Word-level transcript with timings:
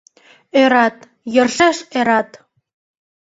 Ӧрат, 0.61 0.97
йӧршеш 1.33 1.77
ӧрат! 1.97 2.29